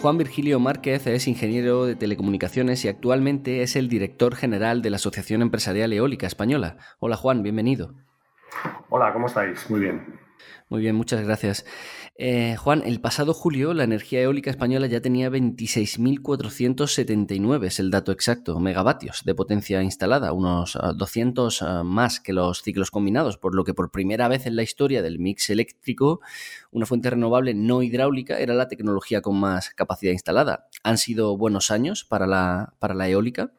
[0.00, 4.96] Juan Virgilio Márquez es ingeniero de telecomunicaciones y actualmente es el director general de la
[4.96, 6.78] Asociación Empresarial Eólica Española.
[7.00, 7.92] Hola Juan, bienvenido.
[8.88, 9.68] Hola, ¿cómo estáis?
[9.68, 10.18] Muy bien.
[10.70, 11.64] Muy bien, muchas gracias.
[12.14, 18.12] Eh, Juan, el pasado julio la energía eólica española ya tenía 26.479, es el dato
[18.12, 23.56] exacto, megavatios de potencia instalada, unos 200 ah, ah, más que los ciclos combinados, por
[23.56, 26.20] lo que por primera vez en la historia del mix eléctrico,
[26.70, 30.68] una fuente renovable no hidráulica era la tecnología con más capacidad instalada.
[30.84, 33.50] ¿Han sido buenos años para la, para la eólica?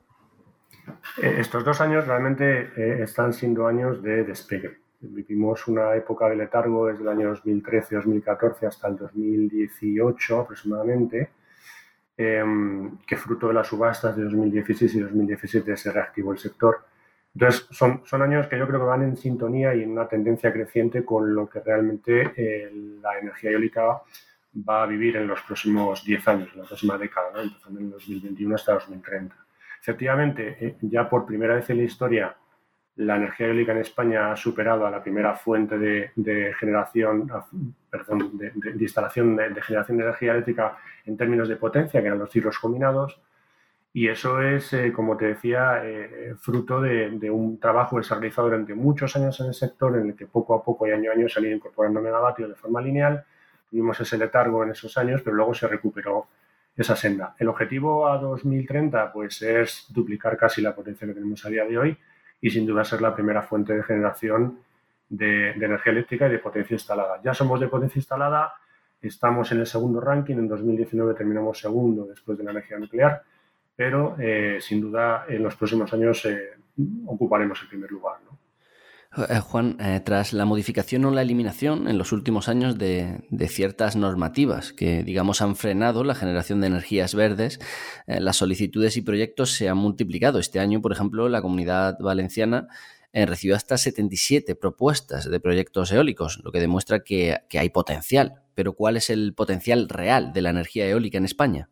[1.22, 6.36] Eh, estos dos años realmente eh, están siendo años de despegue Vivimos una época de
[6.36, 11.32] letargo desde el año 2013-2014 hasta el 2018 aproximadamente,
[12.16, 16.86] em, que fruto de las subastas de 2016 y 2017 se reactivó el sector.
[17.34, 20.54] Entonces, son, son años que yo creo que van en sintonía y en una tendencia
[20.54, 22.72] creciente con lo que realmente eh,
[23.02, 24.02] la energía eólica
[24.70, 27.92] va a vivir en los próximos 10 años, en la próxima década, empezando en el
[27.92, 29.36] 2021 hasta 2030.
[29.82, 32.36] Efectivamente, eh, ya por primera vez en la historia
[33.06, 37.30] la energía eólica en España ha superado a la primera fuente de, generación,
[37.90, 42.32] perdón, de, instalación de, generación de energía eléctrica en términos de potencia, que eran los
[42.32, 43.20] ciclos combinados.
[43.94, 49.16] Y eso es, eh, como te decía, eh, fruto de, un trabajo desarrollado durante muchos
[49.16, 51.40] años en el sector, en el que poco a poco y año a año se
[51.40, 53.26] han ido incorporando megavatios de forma lineal.
[53.70, 56.28] Tuvimos ese letargo en esos años, pero luego se recuperó
[56.78, 57.36] esa senda.
[57.38, 61.78] El objetivo a 2030 pues, es duplicar casi la potencia que tenemos a día de
[61.78, 61.98] hoy
[62.42, 64.60] y sin duda ser la primera fuente de generación
[65.08, 67.22] de, energía eléctrica y de potencia instalada.
[67.24, 68.54] Ya somos de potencia instalada,
[69.02, 73.22] estamos en el segundo ranking, en 2019 terminamos segundo después de la energía nuclear,
[73.76, 76.52] pero eh, sin duda en los próximos años eh,
[77.06, 78.18] ocuparemos el primer lugar.
[79.14, 85.04] Juan, tras la modificación o la eliminación en los últimos años de, ciertas normativas que,
[85.04, 87.60] digamos, han frenado la generación de energías verdes,
[88.08, 90.40] las solicitudes y proyectos se han multiplicado.
[90.40, 92.70] Este año, por ejemplo, la comunidad valenciana
[93.14, 98.42] recibió hasta 77 propuestas de proyectos eólicos, lo que demuestra que, hay potencial.
[98.56, 101.70] Pero ¿cuál es el potencial real de la energía eólica en España?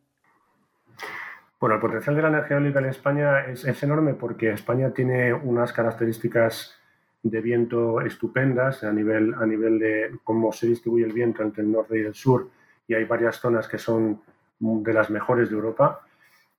[1.60, 5.34] Bueno, el potencial de la energía eólica en España es, es enorme porque España tiene
[5.34, 6.79] unas características
[7.22, 11.72] de viento estupendas a nivel, a nivel de cómo se distribuye el viento entre el
[11.72, 12.50] norte y el sur,
[12.88, 14.22] y hay varias zonas que son
[14.60, 16.02] de las mejores de Europa.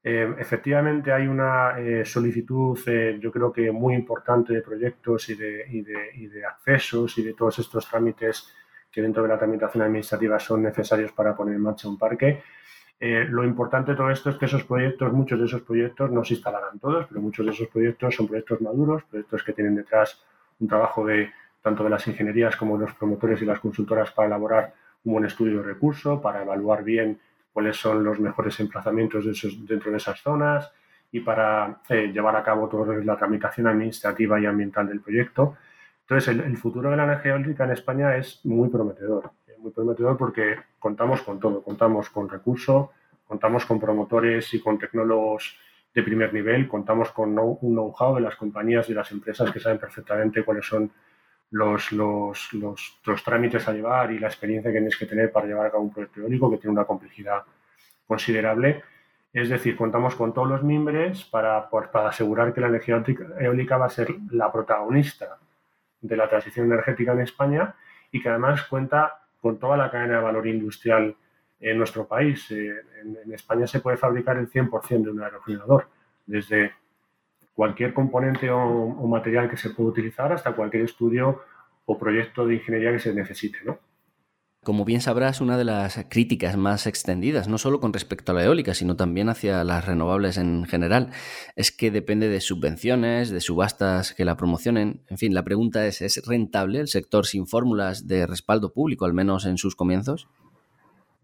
[0.03, 5.35] Eh, efectivamente hay una eh, solicitud, eh, yo creo que muy importante de proyectos y
[5.35, 8.49] de, y, de, y de, accesos y de todos estos trámites
[8.91, 12.43] que dentro de la tramitación administrativa son necesarios para poner en marcha un parque.
[13.01, 16.35] lo importante de todo esto es que esos proyectos, muchos de esos proyectos no se
[16.35, 20.23] instalarán todos, pero muchos de esos proyectos son proyectos maduros, proyectos que tienen detrás
[20.61, 21.31] un trabajo de
[21.63, 24.73] tanto de las ingenierías como de los promotores y las consultoras para elaborar
[25.05, 27.19] un buen estudio de recurso, para evaluar bien
[27.53, 29.25] cuáles son los mejores emplazamientos
[29.67, 30.71] dentro de esas zonas
[31.13, 35.57] y para eh, llevar a cabo toda la tramitación administrativa y ambiental del proyecto.
[36.03, 40.17] Entonces, el, futuro de la energía eólica en España es muy prometedor, eh, muy prometedor
[40.17, 42.93] porque contamos con todo, contamos con recurso,
[43.27, 45.59] contamos con promotores y con tecnólogos
[45.95, 46.69] de primer nivel.
[46.69, 50.91] Contamos con un know-how de las compañías y las empresas que saben perfectamente cuáles son
[51.51, 55.67] los, los, los, trámites a llevar y la experiencia que tienes que tener para llevar
[55.67, 57.43] a cabo un proyecto eólico que tiene una complejidad
[58.07, 58.83] considerable.
[59.33, 63.03] Es decir, contamos con todos los miembros para, para asegurar que la energía
[63.39, 65.39] eólica va a ser la protagonista
[66.01, 67.75] de la transición energética en España
[68.11, 71.17] y que además cuenta con toda la cadena de valor industrial
[71.61, 72.51] en nuestro país.
[72.51, 75.89] Eh, en, España se puede fabricar el 100% de un aerogenerador,
[76.27, 76.73] desde
[77.55, 81.43] cualquier componente o, material que se pueda utilizar hasta cualquier estudio
[81.85, 83.59] o proyecto de ingeniería que se necesite.
[83.65, 83.79] ¿no?
[84.63, 88.45] Como bien sabrás, una de las críticas más extendidas, no solo con respecto a la
[88.45, 91.11] eólica, sino también hacia las renovables en general,
[91.57, 95.03] es que depende de subvenciones, de subastas que la promocionen.
[95.09, 99.15] En fin, la pregunta es, ¿es rentable el sector sin fórmulas de respaldo público, al
[99.15, 100.29] menos en sus comienzos?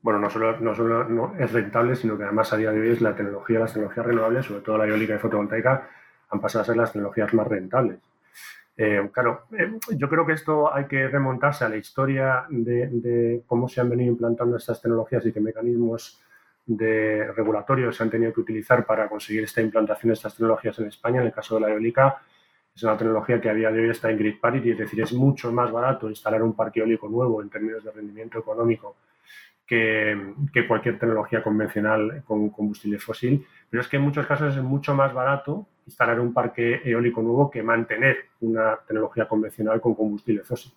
[0.06, 3.16] Bueno, no solo, no es rentable, sino que además a día de hoy es la
[3.16, 5.88] tecnología, las tecnologías renovables, sobre todo la eólica y fotovoltaica,
[6.30, 7.98] han pasado a ser las tecnologías más rentables.
[8.76, 13.68] Eh, claro, eh, yo creo que esto hay que remontarse a la historia de, cómo
[13.68, 16.22] se han venido implantando estas tecnologías y qué mecanismos
[16.66, 20.86] de regulatorios se han tenido que utilizar para conseguir esta implantación de estas tecnologías en
[20.86, 21.20] España.
[21.20, 22.22] En el caso de la eólica,
[22.76, 25.12] es una tecnología que a día de hoy está en grid parity, es decir, es
[25.14, 28.94] mucho más barato instalar un parque eólico nuevo en términos de rendimiento económico
[29.66, 34.94] que, cualquier tecnología convencional con combustible fósil, pero es que en muchos casos es mucho
[34.94, 40.72] más barato instalar un parque eólico nuevo que mantener una tecnología convencional con combustible fósil.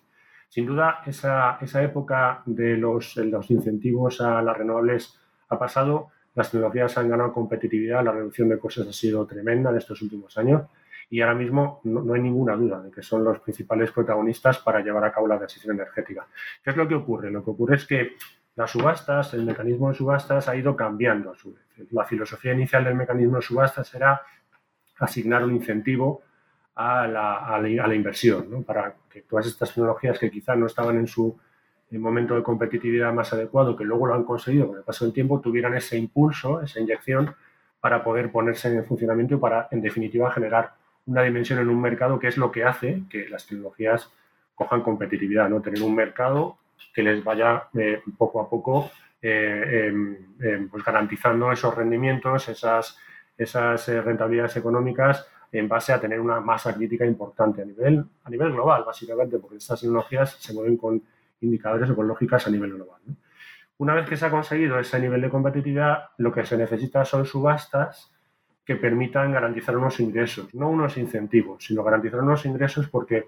[0.48, 6.50] Sin duda, esa, esa época de los, los, incentivos a las renovables ha pasado, las
[6.50, 10.62] tecnologías han ganado competitividad, la reducción de costes ha sido tremenda en estos últimos años
[11.08, 15.04] y ahora mismo no, hay ninguna duda de que son los principales protagonistas para llevar
[15.04, 16.26] a cabo la transición energética.
[16.62, 17.32] ¿Qué es lo que ocurre?
[17.32, 18.12] Lo que ocurre es que
[18.56, 21.62] las subastas, el mecanismo de subastas ha ido cambiando a su vez.
[21.92, 24.22] La filosofía inicial del mecanismo de subastas era
[24.98, 26.22] asignar un incentivo
[26.74, 31.38] a la, inversión, para que todas estas tecnologías que quizás no estaban en su
[31.92, 35.40] momento de competitividad más adecuado, que luego lo han conseguido con el paso del tiempo,
[35.40, 37.34] tuvieran ese impulso, esa inyección
[37.80, 40.74] para poder ponerse en funcionamiento y para, en definitiva, generar
[41.06, 44.10] una dimensión en un mercado que es lo que hace que las tecnologías
[44.54, 45.60] cojan competitividad, ¿no?
[45.60, 46.58] Tener un mercado
[46.94, 48.90] que les vaya eh, poco a poco
[49.22, 52.96] eh, em, em, pues garantizando esos rendimientos, esas,
[53.36, 58.30] esas eh, rentabilidades económicas en base a tener una masa crítica importante a nivel, a
[58.30, 61.02] nivel global, básicamente, porque estas tecnologías se mueven con
[61.40, 63.00] indicadores o con lógicas a nivel global.
[63.78, 67.26] Una vez que se ha conseguido ese nivel de competitividad, lo que se necesita son
[67.26, 68.12] subastas
[68.64, 73.26] que permitan garantizar unos ingresos, no unos incentivos, sino garantizar unos ingresos porque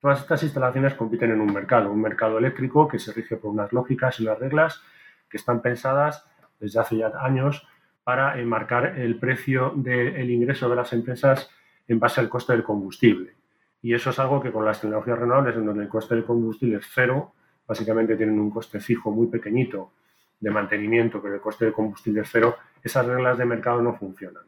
[0.00, 3.72] todas estas instalaciones compiten en un mercado, un mercado eléctrico que se rige por unas
[3.72, 4.82] lógicas y unas reglas
[5.28, 6.26] que están pensadas
[6.60, 7.66] desde hace ya años
[8.04, 11.50] para enmarcar el precio del ingreso de las empresas
[11.88, 13.34] en base al coste del combustible.
[13.82, 16.76] Y eso es algo que con las tecnologías renovables, en donde el coste del combustible
[16.76, 17.32] es cero,
[17.66, 19.92] básicamente tienen un coste fijo muy pequeñito
[20.38, 24.44] de mantenimiento, pero el coste del combustible es cero, esas reglas de mercado no funcionan.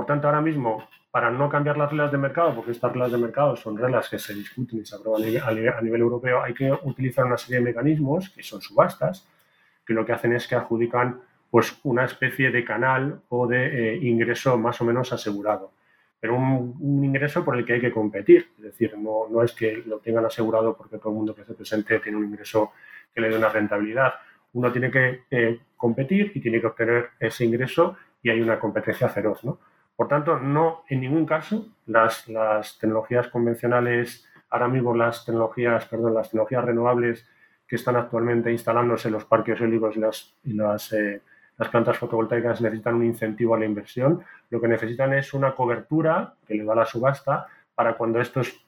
[0.00, 3.18] Por tanto, ahora mismo, para no cambiar las reglas de mercado, porque estas reglas de
[3.18, 7.26] mercado son reglas que se discuten y se aprueban a nivel europeo, hay que utilizar
[7.26, 9.28] una serie de mecanismos, que son subastas,
[9.84, 11.20] que lo que hacen es que adjudican
[11.50, 15.70] pues una especie de canal o de eh, ingreso más o menos asegurado.
[16.18, 18.52] Pero un, ingreso por el que hay que competir.
[18.56, 21.98] Es decir, no, es que lo tengan asegurado porque todo el mundo que se presente
[21.98, 22.72] tiene un ingreso
[23.14, 24.14] que le dé una rentabilidad.
[24.54, 29.06] Uno tiene que eh, competir y tiene que obtener ese ingreso y hay una competencia
[29.10, 29.44] feroz.
[29.44, 29.58] ¿no?
[30.00, 32.24] Por tanto, no en ningún caso las,
[32.80, 37.28] tecnologías convencionales, ahora mismo las tecnologías, perdón, las tecnologías renovables
[37.68, 39.98] que están actualmente instalándose en los parques eólicos
[40.42, 41.20] y las eh,
[41.58, 46.32] las plantas fotovoltaicas necesitan un incentivo a la inversión, lo que necesitan es una cobertura
[46.46, 48.64] que le da la subasta para cuando estos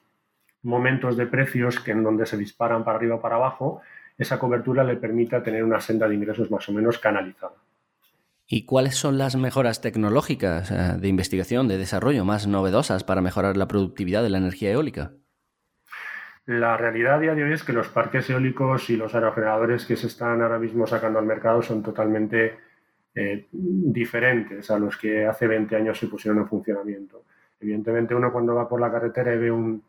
[0.61, 3.81] momentos de precios que en donde se disparan para arriba o para abajo,
[4.19, 7.55] esa cobertura le permita tener una senda de ingresos más o menos canalizada.
[8.47, 13.57] ¿Y cuáles son las mejoras tecnológicas eh, de investigación, de desarrollo más novedosas para mejorar
[13.57, 15.13] la productividad de la energía eólica?
[16.45, 19.95] La realidad a día de hoy es que los parques eólicos y los aerogeneradores que
[19.95, 22.57] se están ahora mismo sacando al mercado son totalmente
[23.15, 27.23] eh, diferentes a los que hace 20 años se pusieron en funcionamiento.
[27.61, 29.81] Evidentemente uno cuando va por la carretera y ve un,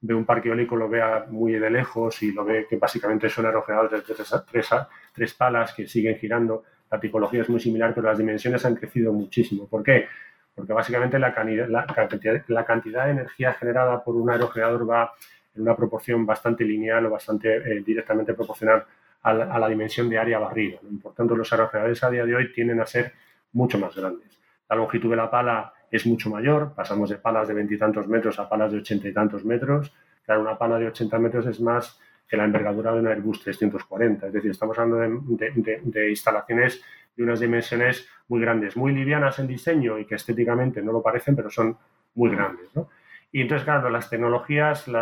[0.00, 3.46] ve un parque eólico lo vea muy de lejos y lo ve que básicamente son
[3.46, 4.14] aerogeneradores de
[4.50, 4.72] tres,
[5.14, 6.64] tres, palas que siguen girando.
[6.90, 9.66] La tipología es muy similar, pero las dimensiones han crecido muchísimo.
[9.66, 10.06] ¿Por qué?
[10.54, 15.12] Porque básicamente la, cantidad de energía generada por un aerogenerador va
[15.54, 18.84] en una proporción bastante lineal o bastante eh, directamente proporcional
[19.22, 20.78] a la, dimensión de área barrida.
[21.02, 23.12] Por tanto, los aerogeneradores a día de hoy tienden a ser
[23.52, 24.38] mucho más grandes.
[24.68, 28.48] La longitud de la pala es mucho mayor, pasamos de palas de veintitantos metros a
[28.48, 29.92] palas de ochenta y tantos metros.
[30.24, 34.26] Claro, una pala de 80 metros es más que la envergadura de un Airbus 340.
[34.26, 36.82] Es decir, estamos hablando de, instalaciones
[37.16, 41.34] de unas dimensiones muy grandes, muy livianas en diseño y que estéticamente no lo parecen,
[41.34, 41.76] pero son
[42.14, 42.68] muy grandes.
[42.74, 42.88] ¿no?
[43.32, 44.92] Y entonces, claro, las tecnologías, eh,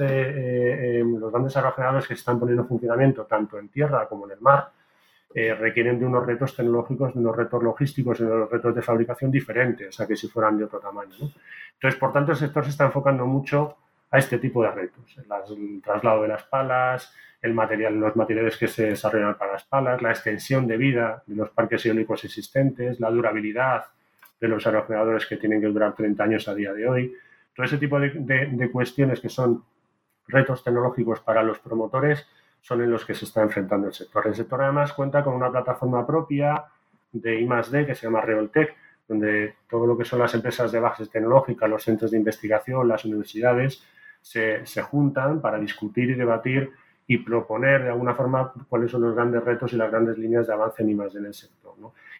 [0.00, 4.32] eh, los grandes aerogeneradores que se están poniendo en funcionamiento tanto en tierra como en
[4.32, 4.70] el mar
[5.34, 9.30] eh, requieren de unos retos tecnológicos, de unos retos logísticos, de unos retos de fabricación
[9.30, 11.12] diferentes a que si fueran de otro tamaño.
[11.74, 13.76] Entonces, por tanto, el sector se está enfocando mucho
[14.16, 15.14] a este tipo de retos.
[15.18, 20.00] el traslado de las palas, el material, los materiales que se desarrollan para las palas,
[20.00, 23.84] la extensión de vida de los parques eólicos existentes, la durabilidad
[24.40, 27.14] de los aerogeneradores que tienen que durar 30 años a día de hoy.
[27.54, 29.62] Todo ese tipo de, cuestiones que son
[30.28, 32.26] retos tecnológicos para los promotores
[32.62, 34.26] son en los que se está enfrentando el sector.
[34.26, 36.64] El sector además cuenta con una plataforma propia
[37.12, 37.86] de I+.D.
[37.86, 38.74] que se llama Reoltech,
[39.06, 43.04] donde todo lo que son las empresas de bases tecnológicas, los centros de investigación, las
[43.04, 43.84] universidades,
[44.26, 46.72] se, juntan para discutir y debatir
[47.06, 50.52] y proponer de alguna forma cuáles son los grandes retos y las grandes líneas de
[50.52, 51.18] avance en I+.D.
[51.18, 51.74] en el sector.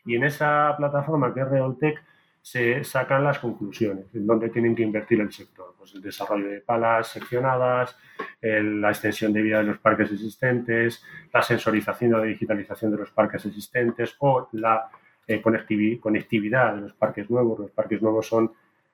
[0.04, 2.00] Y en esa plataforma que es Reoltech
[2.40, 5.75] se sacan las conclusiones, en dónde tienen que invertir el sector.
[5.76, 7.98] Pues el desarrollo de palas seccionadas,
[8.40, 13.10] la extensión de vida de los parques existentes, la sensorización o la digitalización de los
[13.10, 14.88] parques existentes o la
[15.26, 17.58] eh, conectividad de los parques nuevos.
[17.58, 18.52] Los parques nuevos son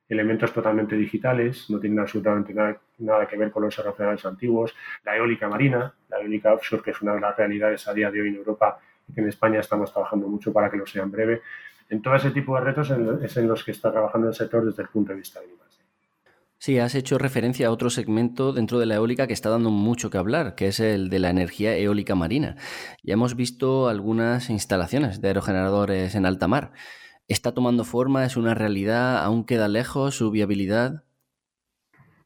[0.09, 4.75] elementos totalmente digitales, no tienen absolutamente nada, nada que ver con los aerogeneradores antiguos.
[5.04, 8.21] La eólica marina, la eólica offshore, que es una de las realidades a día de
[8.21, 8.78] hoy en Europa
[9.09, 11.42] y que en España estamos trabajando mucho para que lo sea en breve.
[11.88, 14.82] En todo ese tipo de retos es en los que está trabajando el sector desde
[14.82, 15.47] el punto de vista de
[16.62, 20.11] Sí, has hecho referencia a otro segmento dentro de la eólica que está dando mucho
[20.11, 22.54] que hablar, que es el de la energía eólica marina.
[23.02, 26.71] Ya hemos visto algunas instalaciones de aerogeneradores en alta mar.
[27.29, 28.25] ¿Está tomando forma?
[28.25, 29.23] ¿Es una realidad?
[29.25, 31.05] ¿Aún queda lejos su viabilidad?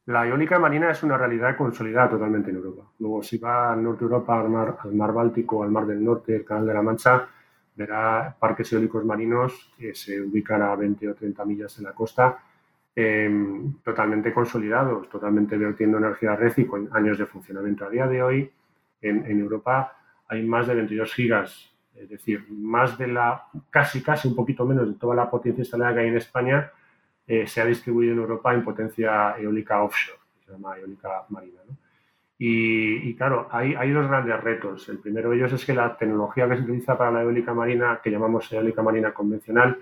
[0.05, 2.83] La eólica marina es una realidad consolidada totalmente en Europa.
[2.99, 6.45] Luego, si va al norte de Europa, al mar, Báltico, al mar del norte, el
[6.45, 7.27] Canal de la Mancha,
[7.75, 12.39] verá parques eólicos marinos que se ubican a 20 o 30 millas de la costa
[12.99, 17.85] Em, totalmente consolidados, totalmente vertiendo energía red y con años de funcionamiento.
[17.85, 18.51] A día de hoy,
[19.01, 19.95] en, Europa
[20.27, 24.87] hay más de 22 gigas, es decir, más de la, casi, casi un poquito menos
[24.87, 26.71] de toda la potencia instalada que hay en España,
[27.25, 31.59] eh, se ha distribuido en Europa en potencia eólica offshore, que se llama eólica marina.
[32.39, 34.87] Y, claro, hay, hay, dos grandes retos.
[34.89, 37.99] El primero de ellos es que la tecnología que se utiliza para la eólica marina,
[38.03, 39.79] que llamamos eólica marina convencional,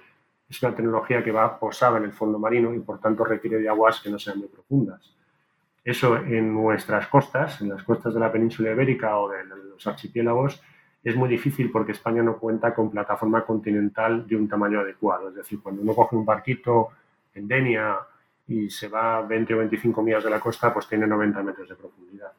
[0.50, 3.68] es una tecnología que va posada en el fondo marino y por tanto requiere de
[3.68, 5.14] aguas que no sean muy profundas.
[5.84, 10.62] Eso en nuestras costas, en las costas de la península ibérica o de los archipiélagos,
[11.06, 15.30] es muy difícil porque España no cuenta con plataforma continental de un tamaño adecuado.
[15.30, 16.90] Es decir, cuando uno coge un barquito
[17.36, 18.00] en Denia
[18.48, 21.76] y se va 20 o 25 millas de la costa, pues tiene 90 metros de
[21.76, 22.32] profundidad.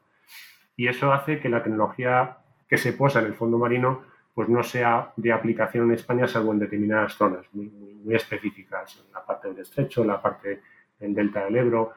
[0.75, 4.61] Y eso hace que la tecnología que se posa en el fondo marino pues no
[4.61, 9.47] sea de aplicación en España salvo en determinadas zonas muy, muy, específicas, en la parte
[9.47, 10.61] del estrecho, la parte
[10.99, 11.93] del delta del Ebro,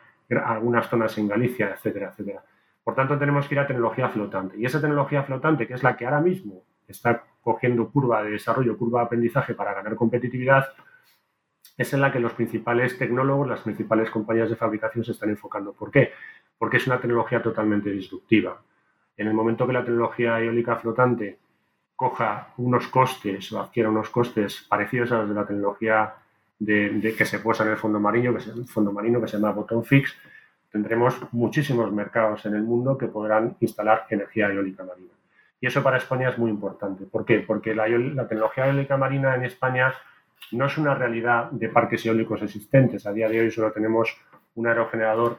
[0.47, 2.43] algunas zonas en Galicia, etcétera, etcétera.
[2.91, 4.57] Por tanto, tenemos que ir a tecnología flotante.
[4.59, 8.77] Y esa tecnología flotante, que es la que ahora mismo está cogiendo curva de desarrollo,
[8.77, 10.67] curva de aprendizaje para ganar competitividad,
[11.79, 15.73] es en la que los principales tecnólogos, las principales compañías de fabricación se están enfocando.
[15.73, 16.11] ¿Por qué?
[16.59, 18.61] Porque es una tecnología totalmente disruptiva.
[19.17, 21.39] En el momento que la tecnología eólica flotante
[21.95, 26.15] coja unos costes o adquiera unos costes parecidos a los de la tecnología
[26.59, 29.37] de, que se posa en el fondo marino, que es el fondo marino que se
[29.37, 30.13] llama botón fix,
[30.71, 35.13] tendremos muchísimos mercados en el mundo que podrán instalar energía eólica marina.
[35.61, 37.05] Y eso para España es muy importante.
[37.05, 37.41] ¿Por qué?
[37.41, 37.85] Porque la,
[38.27, 39.93] tecnología eólica marina en España
[40.53, 43.07] no es una realidad de parques eólicos existentes.
[43.07, 44.17] A día de hoy solo tenemos
[44.55, 45.39] un aerogenerador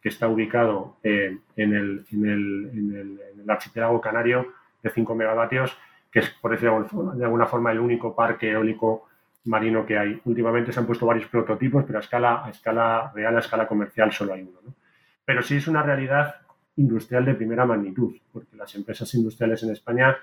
[0.00, 4.46] que está ubicado eh, en, el, en, el, archipiélago canario
[4.82, 5.76] de 5 megavatios
[6.12, 9.05] que es, por decirlo de alguna forma, el único parque eólico
[9.46, 10.20] marino que hay.
[10.24, 14.12] Últimamente se han puesto varios prototipos, pero a escala, a escala real, a escala comercial,
[14.12, 14.74] solo hay uno.
[15.24, 16.36] Pero sí es una realidad
[16.76, 20.16] industrial de primera magnitud, porque las empresas industriales en España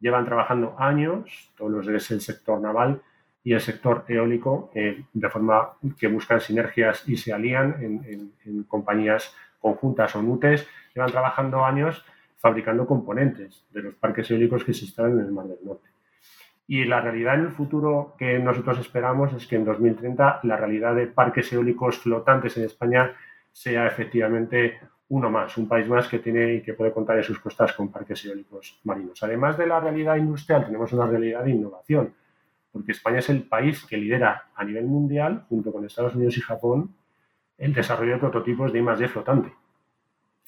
[0.00, 3.00] llevan trabajando años, todos los es el sector naval
[3.42, 8.62] y el sector eólico, eh, de forma que buscan sinergias y se alían en, en
[8.64, 12.04] compañías conjuntas o NUTES, llevan trabajando años
[12.36, 15.93] fabricando componentes de los parques eólicos que se instalan en el Mar del Norte.
[16.66, 20.94] Y la realidad en el futuro que nosotros esperamos es que en 2030 la realidad
[20.94, 23.12] de parques eólicos flotantes en España
[23.52, 27.38] sea efectivamente uno más, un país más que tiene y que puede contar en sus
[27.38, 29.22] costas con parques eólicos marinos.
[29.22, 32.14] Además de la realidad industrial, tenemos una realidad de innovación,
[32.72, 36.40] porque España es el país que lidera a nivel mundial, junto con Estados Unidos y
[36.40, 36.94] Japón,
[37.58, 39.52] el desarrollo de prototipos de I+D flotante.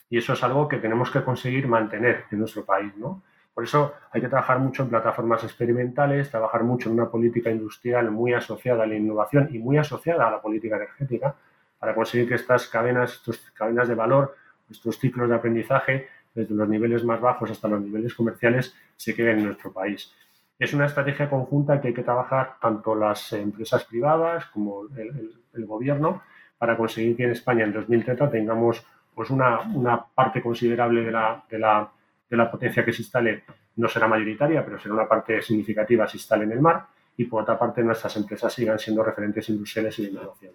[0.08, 3.22] Y eso es algo que tenemos que conseguir mantener en nuestro país, ¿no?
[3.56, 8.10] Por eso hay que trabajar mucho en plataformas experimentales, trabajar mucho en una política industrial
[8.10, 11.34] muy asociada a la innovación y muy asociada a la política energética
[11.78, 14.36] para conseguir que estas cadenas, estas cadenas de valor,
[14.70, 19.38] estos ciclos de aprendizaje, desde los niveles más bajos hasta los niveles comerciales, se queden
[19.38, 20.12] en nuestro país.
[20.58, 25.64] Es una estrategia conjunta que hay que trabajar tanto las empresas privadas como el, el
[25.64, 26.20] gobierno
[26.58, 31.42] para conseguir que en España en 2030 tengamos pues una, una parte considerable de la,
[31.48, 31.90] de, la,
[32.28, 33.44] de la potencia que se instale
[33.76, 37.42] no será mayoritaria, pero será una parte significativa se instale en el mar y por
[37.42, 40.52] otra parte nuestras empresas sigan siendo referentes industriales y de innovación.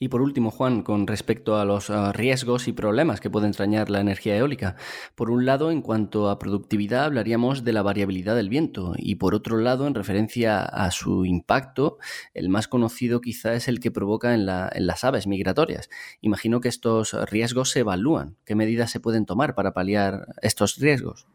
[0.00, 3.90] Y por último, Juan, con respecto a los ah, riesgos y problemas que puede entrañar
[3.90, 4.74] la energía eólica.
[5.14, 9.36] Por un lado, en cuanto a productividad, hablaríamos de la variabilidad del viento y por
[9.36, 11.98] otro lado, en referencia a su impacto,
[12.34, 15.88] el más conocido quizá es el que provoca en, las aves migratorias.
[16.20, 18.34] Imagino que estos riesgos se evalúan.
[18.44, 21.28] ¿Qué medidas se pueden tomar para paliar estos riesgos?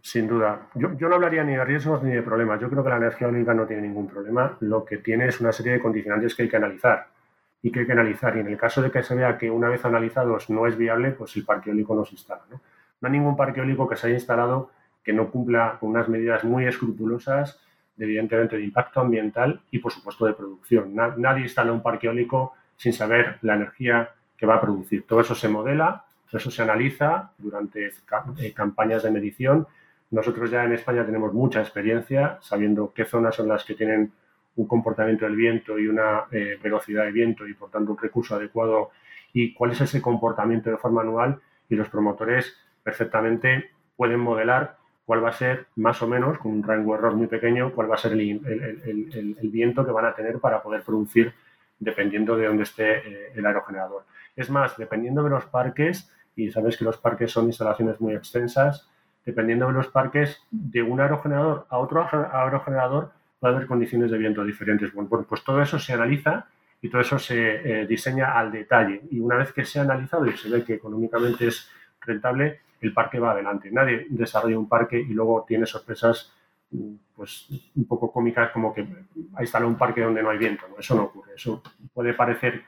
[0.00, 0.68] Sin duda.
[0.76, 2.60] Yo, yo, no hablaría ni de riesgos ni de problemas.
[2.60, 4.56] Yo creo que la energía eólica no tiene ningún problema.
[4.60, 7.19] Lo que tiene es una serie de condicionantes que hay que analizar
[7.62, 8.36] y que hay que analizar.
[8.36, 11.10] Y en el caso de que se vea que una vez analizados no es viable,
[11.12, 12.42] pues el parque eólico no se instala.
[12.50, 12.60] ¿no?
[13.02, 14.70] hay ningún parque eólico que se haya instalado
[15.02, 17.58] que no cumpla con unas medidas muy escrupulosas,
[17.96, 20.94] de, evidentemente, de impacto ambiental y, por supuesto, de producción.
[20.94, 25.06] nadie instala un parque eólico sin saber la energía que va a producir.
[25.06, 29.66] Todo eso se modela, todo eso se analiza durante eh, campañas de medición
[30.10, 34.12] Nosotros ya en España tenemos mucha experiencia sabiendo qué zonas son las que tienen
[34.56, 38.34] un comportamiento del viento y una eh, velocidad de viento y por tanto un recurso
[38.34, 38.90] adecuado
[39.32, 45.24] y cuál es ese comportamiento de forma anual y los promotores perfectamente pueden modelar cuál
[45.24, 47.96] va a ser más o menos, con un rango de error muy pequeño, cuál va
[47.96, 51.34] a ser el, viento que van a tener para poder producir
[51.78, 54.04] dependiendo de dónde esté eh, el aerogenerador.
[54.36, 58.88] Es más, dependiendo de los parques, y sabes que los parques son instalaciones muy extensas,
[59.24, 63.10] dependiendo de los parques, de un aerogenerador a otro aerogenerador
[63.42, 64.92] va a haber condiciones de viento diferentes.
[64.92, 66.46] Bueno, pues todo eso se analiza
[66.82, 69.02] y todo eso se eh, diseña al detalle.
[69.10, 71.70] Y una vez que se ha analizado y se ve que económicamente es
[72.00, 73.70] rentable, el parque va adelante.
[73.70, 76.32] Nadie desarrolla un parque y luego tiene sorpresas
[76.70, 78.86] mm, pues un poco cómicas como que
[79.34, 80.66] ha instalado un parque donde no hay viento.
[80.78, 81.34] Eso no ocurre.
[81.34, 82.64] Eso puede parecer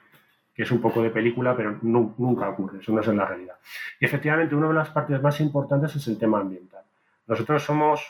[0.54, 2.80] que es un poco de película, pero nunca ocurre.
[2.80, 3.56] Eso no es en la realidad.
[3.98, 6.82] Y efectivamente, una de las partes más importantes es el tema ambiental.
[7.26, 8.06] Nosotros somos,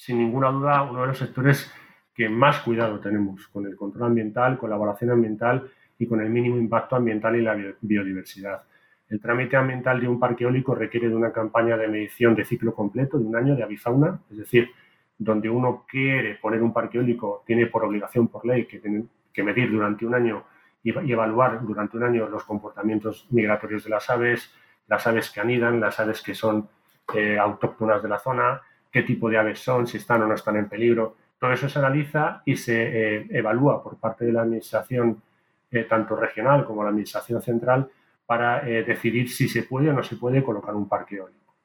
[0.00, 1.70] sin ninguna duda, uno de los sectores
[2.14, 6.96] que más cuidado tenemos con el control ambiental, colaboración ambiental y con el mínimo impacto
[6.96, 8.62] ambiental y la biodiversidad.
[9.10, 12.74] El trámite ambiental de un parque eólico requiere de una campaña de medición de ciclo
[12.74, 14.70] completo de un año de avifauna, es decir,
[15.18, 19.04] donde uno quiere poner un parque eólico, tiene por obligación, por ley, que, tiene
[19.34, 20.44] que medir durante un año
[20.82, 24.50] y, evaluar durante un año los comportamientos migratorios de las aves,
[24.88, 26.70] las aves que anidan, las aves que son
[27.14, 30.56] eh, autóctonas de la zona, qué tipo de aves son, si están o no están
[30.56, 31.16] en peligro.
[31.38, 35.22] Todo eso se analiza y se eh, evalúa por parte de la Administración,
[35.70, 37.88] eh, tanto regional como la Administración central,
[38.26, 41.56] para decidir si se puede o no se puede colocar un parque eólico.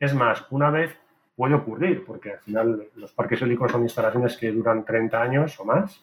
[0.00, 0.98] Es más, una vez
[1.38, 5.64] puede ocurrir, porque al final los parques eólicos son instalaciones que duran 30 años o
[5.64, 6.02] más,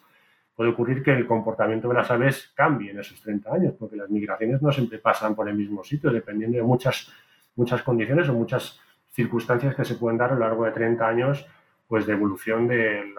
[0.56, 4.08] puede ocurrir que el comportamiento de las aves cambie en esos 30 años, porque las
[4.08, 7.12] migraciones no siempre pasan por el mismo sitio, dependiendo de muchas,
[7.54, 8.80] muchas condiciones o muchas
[9.16, 11.46] circunstancias que se pueden dar a lo largo de 30 años
[11.88, 13.14] pues de evolución de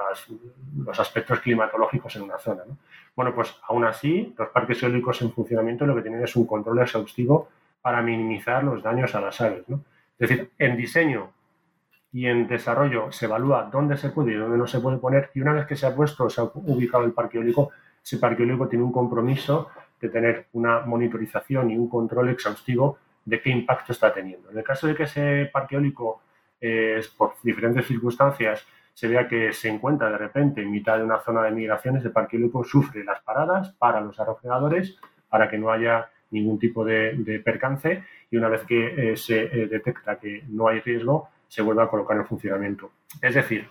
[0.86, 2.64] los aspectos climatológicos en una zona.
[3.16, 6.79] Bueno, pues aún así, los parques eólicos en funcionamiento lo que tienen es un control
[6.81, 7.50] exhaustivo
[7.81, 9.64] para minimizar los daños a las aves.
[9.70, 11.31] Es decir, en diseño
[12.12, 15.42] y en desarrollo se evalúa dónde se puede y dónde no se puede poner y
[15.42, 17.72] una vez que se ha puesto, se ha ubicado el parque eólico,
[18.03, 23.42] ese parque eólico tiene un compromiso de tener una monitorización y un control exhaustivo de
[23.42, 24.50] qué impacto está teniendo.
[24.50, 26.22] En el caso de que ese parque eólico,
[26.61, 31.20] eh, por diferentes circunstancias, se vea que se encuentra de repente en mitad de una
[31.20, 35.70] zona de migraciones, el parque eólico sufre las paradas para los aerogeneradores para que no
[35.70, 40.70] haya ningún tipo de, percance y una vez que eh, se eh, detecta que no
[40.70, 42.92] hay riesgo, se vuelva a colocar en funcionamiento.
[43.22, 43.70] Es decir,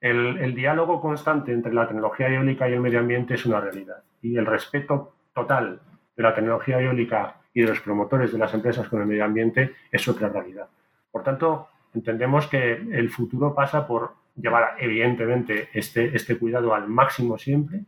[0.00, 4.36] el, diálogo constante entre la tecnología eólica y el medio ambiente es una realidad y
[4.36, 5.80] el respeto total
[6.16, 9.76] de la tecnología eólica y de los promotores de las empresas con el medio ambiente
[9.90, 10.68] es otra realidad.
[11.10, 17.38] Por tanto, entendemos que el futuro pasa por llevar evidentemente este, este cuidado al máximo
[17.38, 17.80] siempre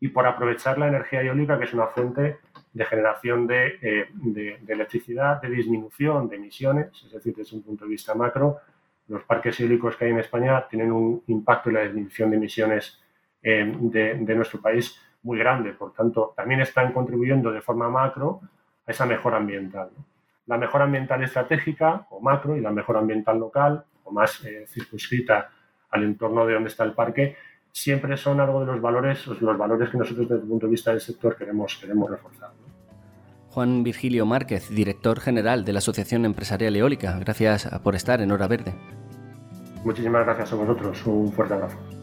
[0.00, 2.40] y por aprovechar la energía eólica, que es una fuente
[2.74, 7.62] de generación de, eh, de, de, electricidad, de disminución de emisiones, es decir, desde un
[7.62, 8.58] punto de vista macro,
[9.08, 13.00] los parques eólicos que hay en España tienen un impacto en la disminución de emisiones
[13.42, 15.72] eh, de, nuestro país muy grande.
[15.72, 18.42] Por tanto, también están contribuyendo de forma macro
[18.86, 19.90] a esa mejora ambiental.
[20.46, 25.50] La mejora ambiental estratégica o macro y la mejora ambiental local o más eh, circunscrita
[25.90, 27.36] al entorno de donde está el parque
[27.72, 30.92] siempre son algo de los valores, los valores que nosotros desde el punto de vista
[30.92, 32.50] del sector queremos, queremos reforzar.
[33.50, 37.18] Juan Virgilio Márquez, director general de la Asociación Empresarial Eólica.
[37.18, 38.74] Gracias por estar en Hora Verde.
[39.84, 41.06] Muchísimas gracias a vosotros.
[41.06, 41.95] Un fuerte abrazo.